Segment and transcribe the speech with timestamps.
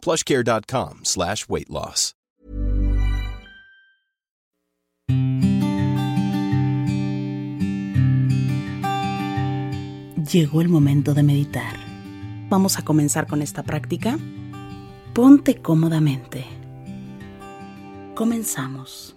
[0.00, 2.14] plushcare.com slash weight loss.
[10.30, 11.74] Llegó el momento de meditar.
[12.48, 14.16] Vamos a comenzar con esta práctica.
[15.12, 16.44] Ponte cómodamente.
[18.14, 19.16] Comenzamos.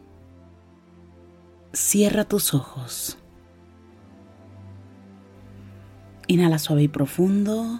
[1.71, 3.19] Cierra tus ojos.
[6.25, 7.79] Inhala suave y profundo.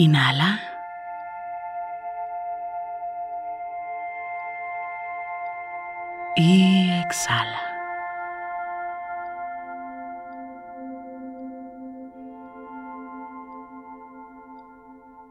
[0.00, 0.60] Inhala.
[6.36, 7.60] Y exhala.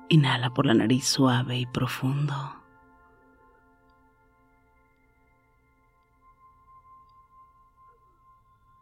[0.09, 2.35] Inhala por la nariz suave y profundo.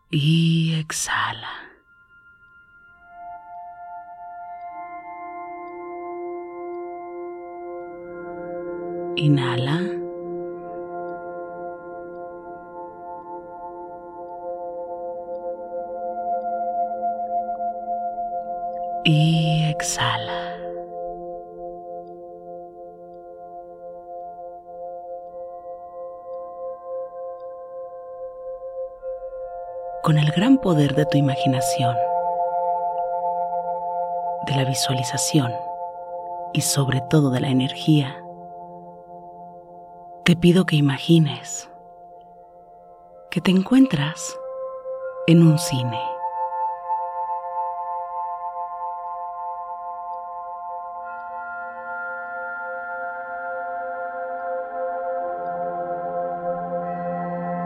[0.09, 1.24] Y exhala.
[9.17, 9.79] Inhala.
[19.05, 20.57] Y exhala.
[30.03, 31.95] Con el gran poder de tu imaginación,
[34.45, 35.53] de la visualización
[36.53, 38.24] y sobre todo de la energía,
[40.25, 41.69] te pido que imagines
[43.29, 44.35] que te encuentras
[45.27, 45.99] en un cine.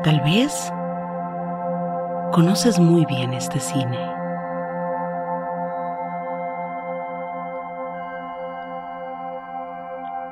[0.04, 0.74] Tal vez
[2.34, 4.14] conoces muy bien este cine.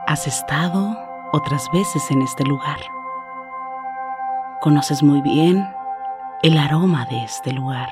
[0.08, 2.80] Has estado otras veces en este lugar.
[4.62, 5.68] Conoces muy bien
[6.42, 7.90] el aroma de este lugar.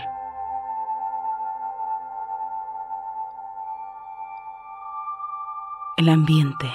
[5.97, 6.71] El ambiente.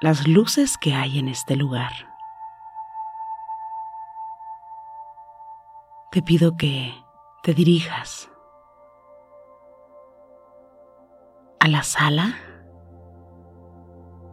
[0.00, 1.92] Las luces que hay en este lugar.
[6.10, 7.04] Te pido que
[7.42, 8.30] te dirijas
[11.72, 12.34] la sala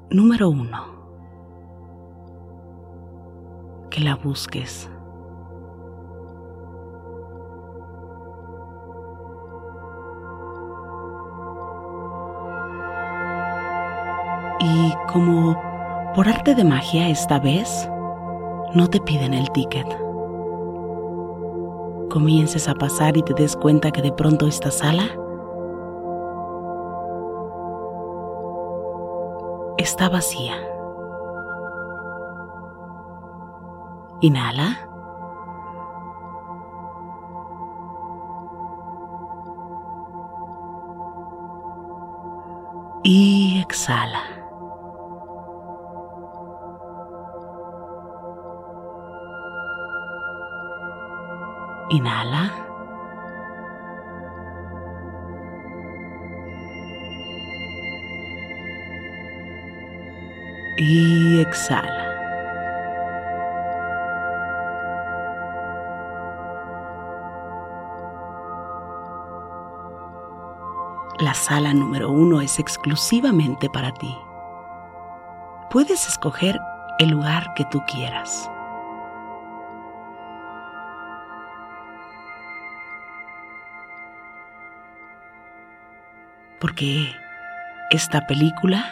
[0.09, 0.95] número uno.
[3.89, 4.89] Que la busques.
[14.59, 15.61] Y como
[16.15, 17.89] por arte de magia esta vez,
[18.73, 19.87] no te piden el ticket.
[22.09, 25.03] Comiences a pasar y te des cuenta que de pronto esta sala
[29.85, 30.55] está vacía.
[34.19, 34.89] Inhala.
[43.03, 44.23] Y exhala.
[51.89, 52.64] Inhala.
[60.77, 62.05] Y exhala.
[71.19, 74.13] La sala número uno es exclusivamente para ti.
[75.69, 76.59] Puedes escoger
[76.99, 78.49] el lugar que tú quieras.
[86.59, 87.13] Porque
[87.91, 88.83] esta película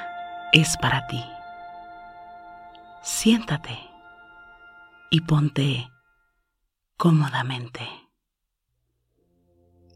[0.54, 1.33] es para ti.
[3.06, 3.78] Siéntate
[5.12, 5.90] y ponte
[6.96, 7.82] cómodamente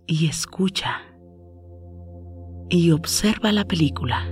[0.06, 1.00] y escucha
[2.68, 4.26] y observa la película.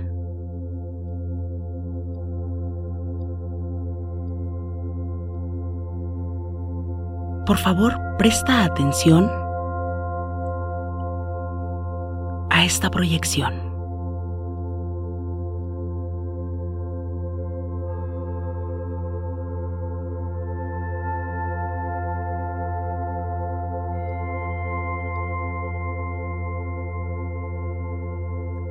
[7.46, 9.30] Por favor, presta atención
[12.50, 13.65] a esta proyección.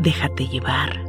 [0.05, 1.03] Déjate llevar.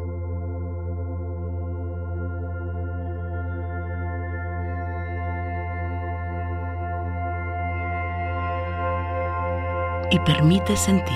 [10.10, 11.14] Y permite sentir.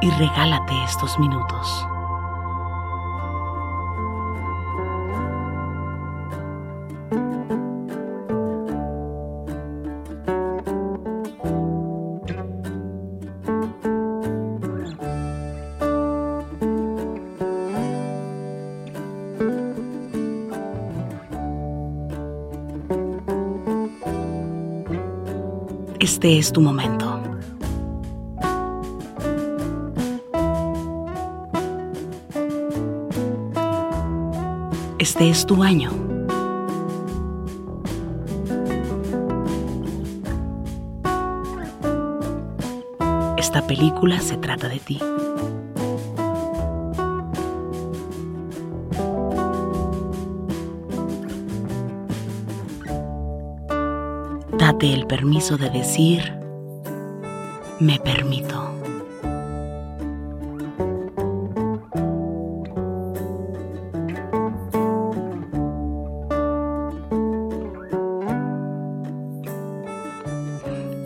[0.00, 1.95] Y regálate estos minutos.
[26.06, 27.20] Este es tu momento.
[35.00, 35.90] Este es tu año.
[43.36, 45.00] Esta película se trata de ti.
[54.76, 56.34] Date el permiso de decir,
[57.80, 58.74] me permito.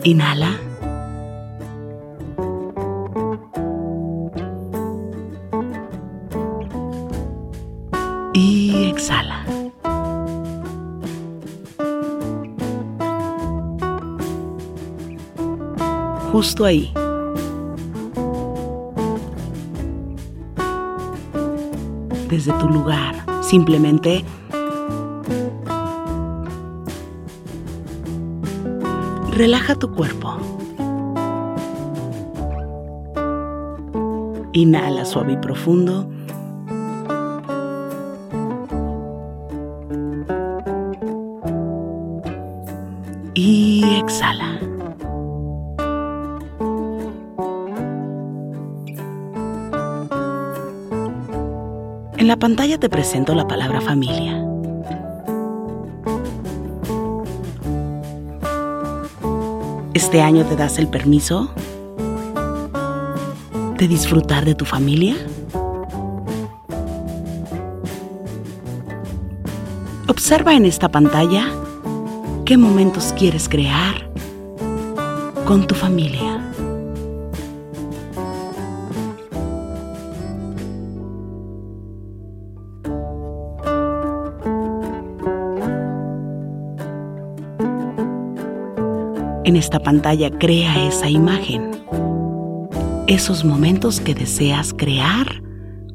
[0.03, 0.70] Inhala.
[16.41, 16.91] Justo ahí.
[22.29, 24.25] Desde tu lugar, simplemente
[29.37, 30.35] relaja tu cuerpo.
[34.53, 36.09] Inhala suave y profundo.
[52.21, 54.45] En la pantalla te presento la palabra familia.
[59.95, 61.51] ¿Este año te das el permiso
[63.75, 65.15] de disfrutar de tu familia?
[70.07, 71.47] Observa en esta pantalla
[72.45, 74.11] qué momentos quieres crear
[75.45, 76.40] con tu familia.
[89.61, 91.69] Esta pantalla crea esa imagen,
[93.05, 95.43] esos momentos que deseas crear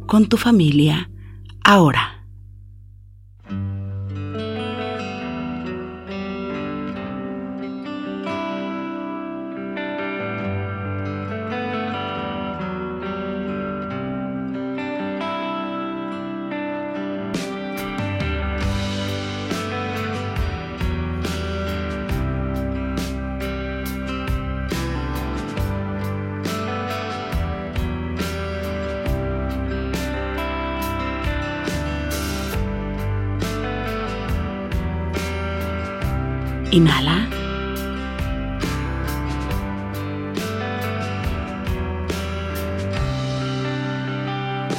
[0.07, 1.11] con tu familia
[1.65, 2.16] ahora.
[36.77, 37.27] Inhala.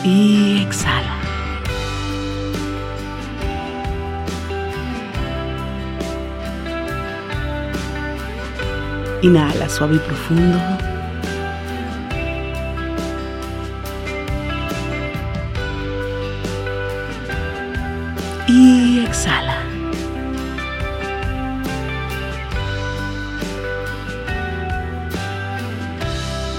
[0.04, 1.16] Y exhala.
[9.24, 10.97] Inhala suave y profundo.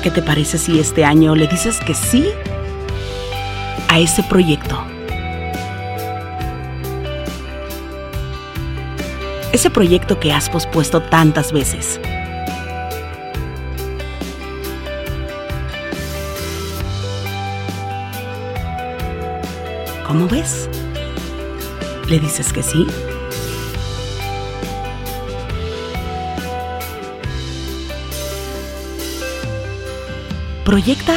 [0.02, 2.28] ¿Qué te parece si este año le dices que sí
[3.88, 4.81] a ese proyecto?
[9.52, 12.00] Ese proyecto que has pospuesto tantas veces.
[20.07, 20.71] ¿Cómo ves?
[22.09, 22.87] ¿Le dices que sí?
[30.69, 31.15] Proyecta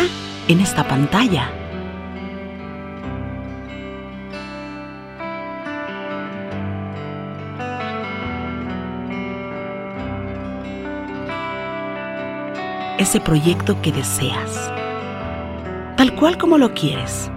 [0.48, 1.52] en esta pantalla.
[12.98, 14.72] Ese proyecto que deseas,
[15.98, 17.30] tal cual como lo quieres.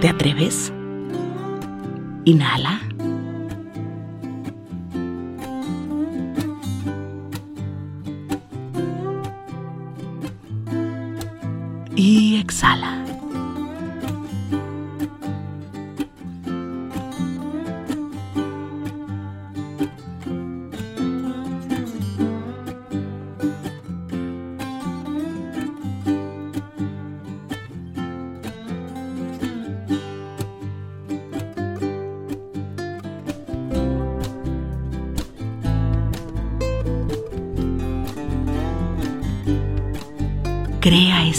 [0.00, 0.72] ¿Te atreves?
[2.24, 2.91] Inhala.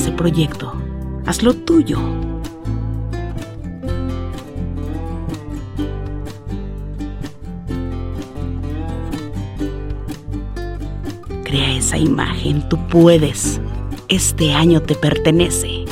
[0.04, 0.74] Ese proyecto.
[1.26, 1.98] Hazlo tuyo.
[11.46, 12.68] Crea esa imagen.
[12.68, 13.62] Tú puedes.
[14.10, 15.86] Este año te pertenece.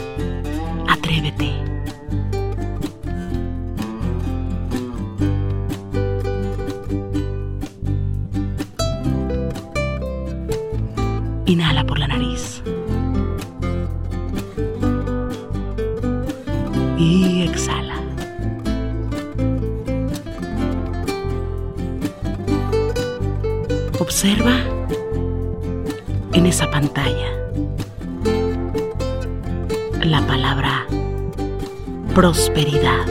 [32.22, 33.08] Prosperidad.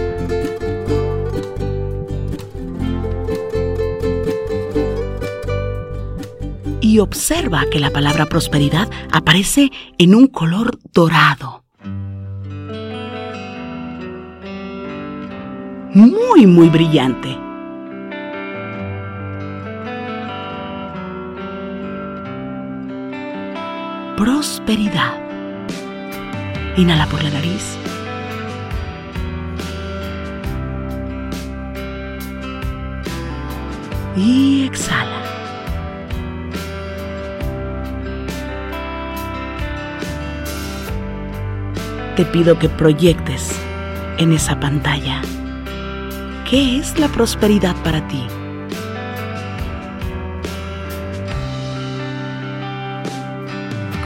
[6.81, 11.65] Y observa que la palabra prosperidad aparece en un color dorado.
[15.93, 17.37] muy, muy brillante.
[24.17, 25.15] Prosperidad.
[26.77, 27.77] Inhala por la nariz.
[34.23, 35.23] Y exhala.
[42.17, 43.59] Te pido que proyectes
[44.19, 45.23] en esa pantalla
[46.51, 48.27] ¿Qué es la prosperidad para ti?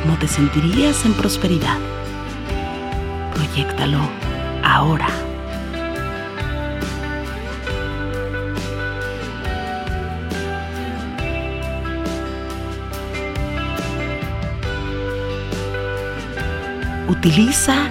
[0.03, 1.79] ¿Cómo te sentirías en prosperidad?
[3.35, 4.01] Proyectalo
[4.63, 5.24] ahora.
[17.25, 17.89] Utiliza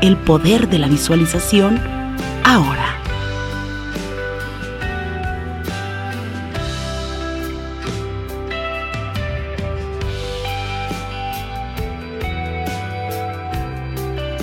[0.00, 1.80] el poder de la visualización
[2.44, 2.94] ahora.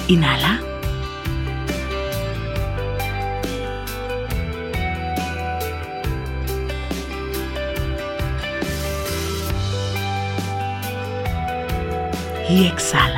[0.10, 0.60] Inhala.
[12.50, 13.17] Y exhala.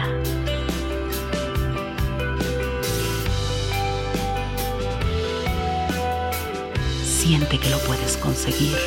[8.30, 8.78] Conseguir.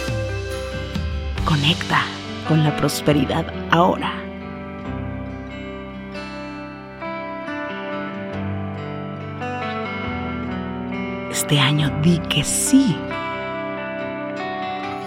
[1.44, 2.04] Conecta
[2.46, 4.12] con la prosperidad ahora.
[11.32, 12.96] Este año di que sí.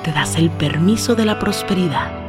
[0.03, 2.24] Te das el permiso de la prosperidad.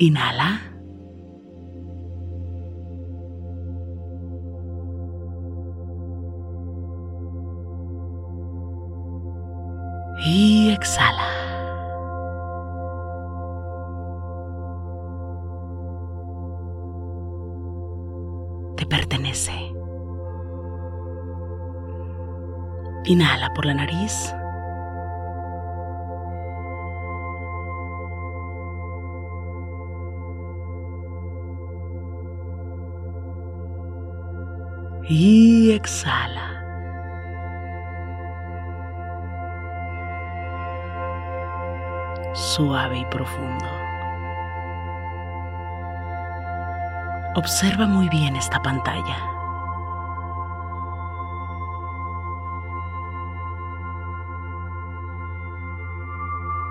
[0.00, 0.58] Inhala.
[10.24, 11.28] Y exhala.
[18.76, 19.52] Te pertenece.
[23.04, 24.34] Inhala por la nariz.
[35.12, 36.62] Y exhala.
[42.32, 43.66] Suave y profundo.
[47.34, 49.16] Observa muy bien esta pantalla.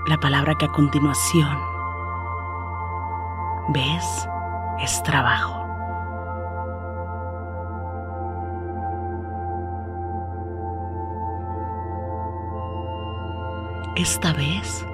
[0.08, 1.60] La palabra que a continuación
[3.74, 4.30] ves
[4.80, 5.59] es trabajo.
[14.00, 14.86] Esta vez,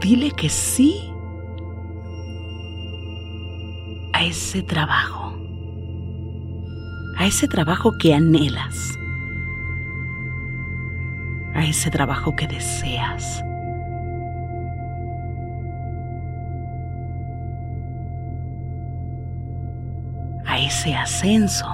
[0.00, 1.12] dile que sí
[4.12, 5.34] a ese trabajo,
[7.18, 8.98] a ese trabajo que anhelas,
[11.54, 13.42] a ese trabajo que deseas.
[20.48, 21.66] a ese ascenso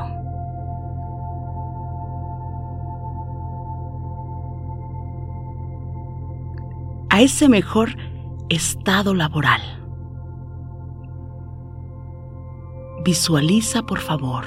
[7.22, 7.96] ese mejor
[8.48, 9.60] estado laboral.
[13.04, 14.44] Visualiza, por favor,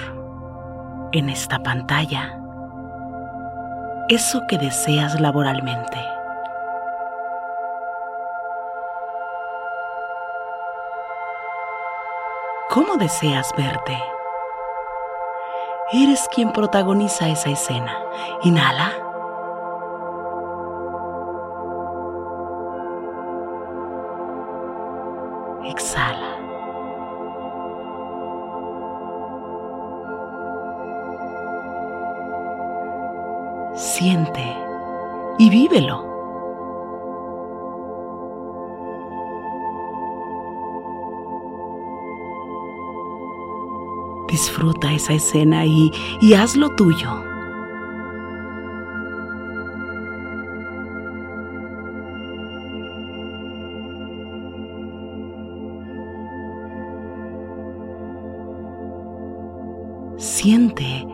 [1.14, 2.38] en esta pantalla
[4.10, 5.98] eso que deseas laboralmente.
[12.70, 13.98] ¿Cómo deseas verte?
[15.94, 17.98] Eres quien protagoniza esa escena.
[18.44, 19.05] Inhala.
[44.96, 47.24] Esa escena y, y hazlo tuyo.
[60.18, 61.08] Siente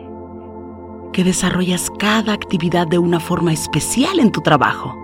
[1.12, 5.01] que desarrollas cada actividad de una forma especial en tu trabajo.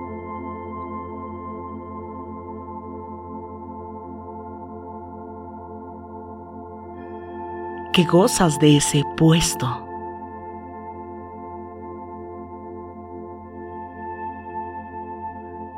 [7.99, 9.67] Que gozas de ese puesto.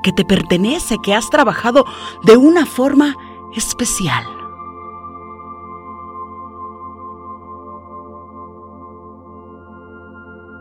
[0.02, 1.86] Que te pertenece, que has trabajado
[2.24, 3.14] de una forma
[3.56, 4.26] especial.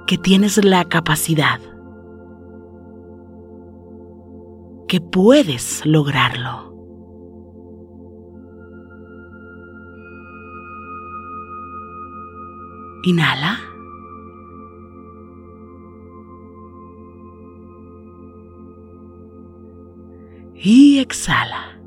[0.07, 1.59] que tienes la capacidad,
[4.87, 6.68] que puedes lograrlo.
[13.03, 13.59] Inhala.
[20.53, 21.78] Y exhala.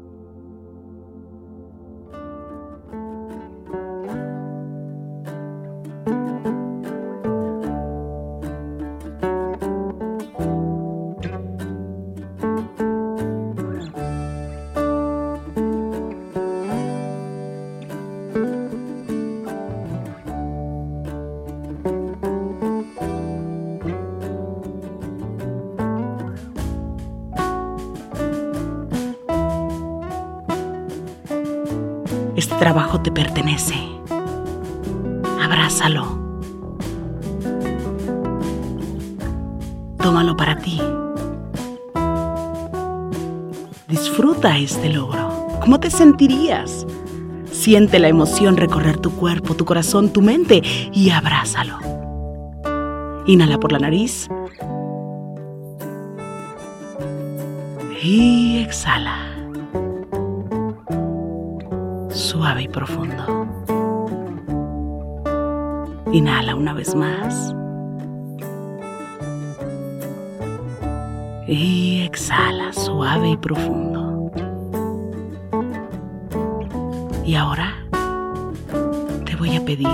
[33.00, 33.74] Te pertenece.
[35.42, 36.20] Abrázalo.
[39.98, 40.80] Tómalo para ti.
[43.88, 45.46] Disfruta este logro.
[45.60, 46.86] ¿Cómo te sentirías?
[47.50, 51.78] Siente la emoción recorrer tu cuerpo, tu corazón, tu mente y abrázalo.
[53.26, 54.28] Inhala por la nariz.
[58.02, 59.31] Y exhala.
[62.32, 63.46] Suave y profundo.
[66.12, 67.54] Inhala una vez más.
[71.46, 74.32] Y exhala suave y profundo.
[77.22, 77.74] Y ahora
[79.26, 79.86] te voy a pedir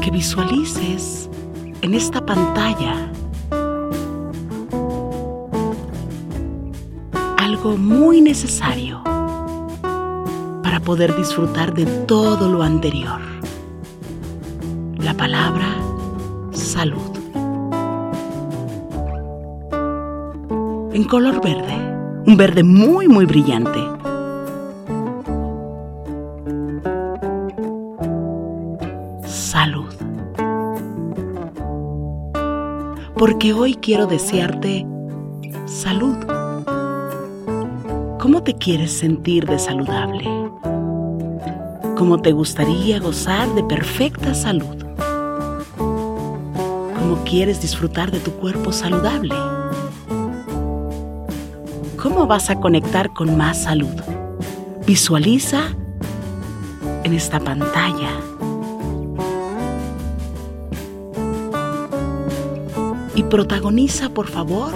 [0.00, 1.28] que visualices
[1.82, 3.07] en esta pantalla
[7.76, 9.02] muy necesario
[10.62, 13.20] para poder disfrutar de todo lo anterior.
[14.98, 15.66] La palabra
[16.52, 17.18] salud.
[20.92, 21.74] En color verde,
[22.26, 23.80] un verde muy muy brillante.
[29.26, 29.94] Salud.
[33.16, 34.86] Porque hoy quiero desearte
[35.66, 36.27] salud.
[38.28, 40.24] ¿Cómo te quieres sentir de saludable?
[41.96, 44.84] ¿Cómo te gustaría gozar de perfecta salud?
[45.78, 49.34] ¿Cómo quieres disfrutar de tu cuerpo saludable?
[51.96, 53.98] ¿Cómo vas a conectar con más salud?
[54.86, 55.62] Visualiza
[57.04, 58.10] en esta pantalla
[63.14, 64.74] y protagoniza, por favor,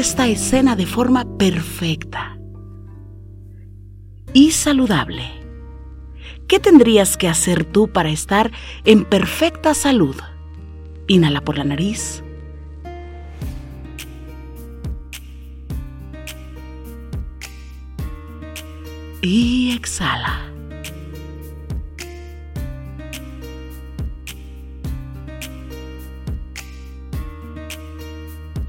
[0.00, 2.38] esta escena de forma perfecta
[4.32, 5.24] y saludable.
[6.48, 8.50] ¿Qué tendrías que hacer tú para estar
[8.86, 10.16] en perfecta salud?
[11.06, 12.24] Inhala por la nariz.
[19.20, 20.50] Y exhala.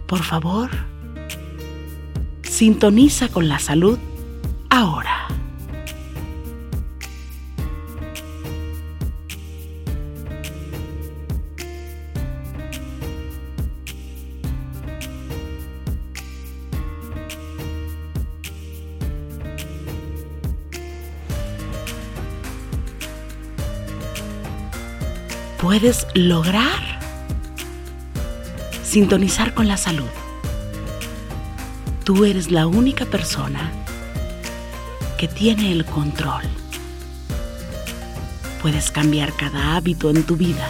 [0.08, 0.91] Por favor,
[2.62, 3.98] Sintoniza con la salud
[4.70, 5.28] ahora.
[25.60, 26.62] Puedes lograr
[28.84, 30.21] sintonizar con la salud
[32.14, 33.72] Tú eres la única persona
[35.18, 36.44] que tiene el control.
[38.62, 40.70] Puedes cambiar cada hábito en tu vida.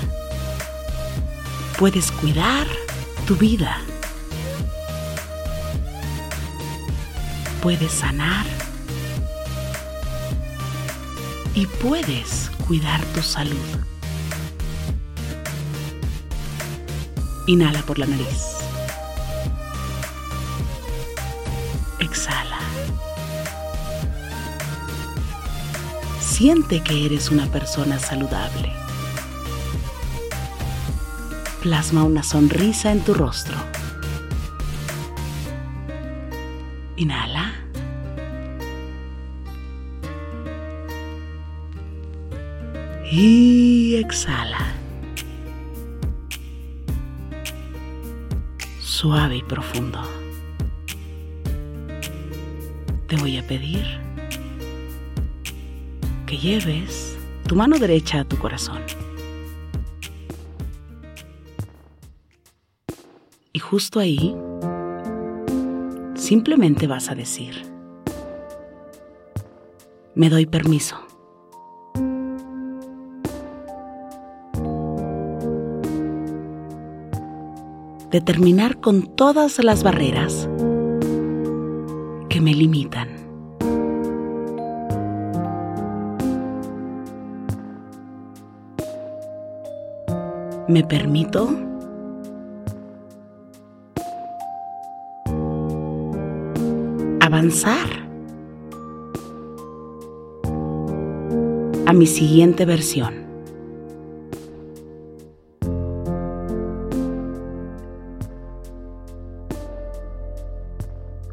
[1.80, 2.68] Puedes cuidar
[3.26, 3.82] tu vida.
[7.64, 8.46] Puedes sanar.
[11.56, 13.58] Y puedes cuidar tu salud.
[17.48, 18.61] Inhala por la nariz.
[22.12, 22.60] Exhala.
[26.20, 28.74] Siente que eres una persona saludable.
[31.62, 33.56] Plasma una sonrisa en tu rostro.
[36.98, 37.54] Inhala.
[43.10, 44.74] Y exhala.
[48.80, 50.21] Suave y profundo
[53.12, 53.86] te voy a pedir
[56.26, 58.80] que lleves tu mano derecha a tu corazón.
[63.52, 64.34] Y justo ahí,
[66.16, 67.66] simplemente vas a decir,
[70.16, 71.06] me doy permiso.
[78.10, 80.50] de terminar con todas las barreras
[82.40, 83.10] me limitan.
[90.68, 91.50] Me permito
[97.20, 97.90] avanzar
[101.86, 103.21] a mi siguiente versión.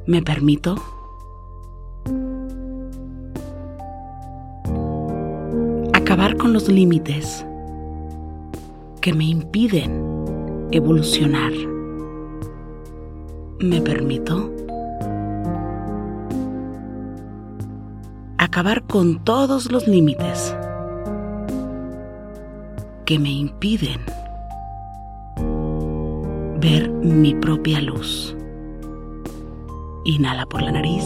[0.08, 0.74] ¿Me permito?
[5.92, 7.44] Acabar con los límites
[9.02, 11.52] que me impiden evolucionar.
[13.60, 14.50] ¿Me permito?
[18.38, 20.56] Acabar con todos los límites
[23.04, 24.00] que me impiden
[26.62, 28.37] ver mi propia luz.
[30.08, 31.04] Inhala por la nariz.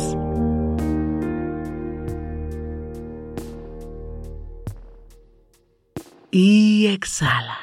[6.30, 7.58] Y exhala.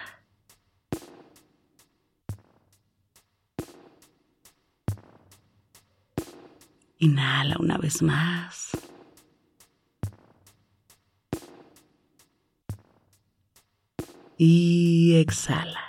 [6.97, 8.71] Inhala una vez más.
[14.37, 15.88] Y exhala.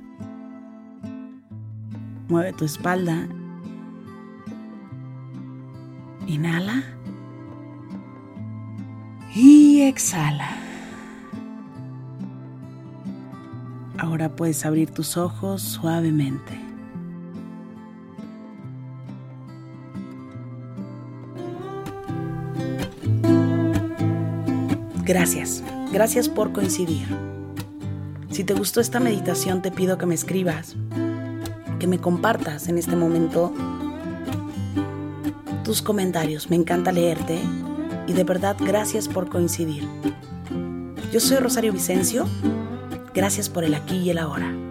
[2.31, 3.27] Mueve tu espalda.
[6.27, 6.81] Inhala.
[9.35, 10.47] Y exhala.
[13.97, 16.57] Ahora puedes abrir tus ojos suavemente.
[25.03, 27.09] Gracias, gracias por coincidir.
[28.29, 30.77] Si te gustó esta meditación, te pido que me escribas,
[31.81, 33.51] que me compartas en este momento
[35.63, 36.47] tus comentarios.
[36.51, 37.39] Me encanta leerte
[38.05, 39.87] y de verdad gracias por coincidir.
[41.11, 42.27] Yo soy Rosario Vicencio.
[43.15, 44.70] Gracias por el aquí y el ahora.